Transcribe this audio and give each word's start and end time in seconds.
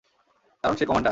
কারণ 0.63 0.75
সে 0.75 0.85
কমান্ডার। 0.85 0.99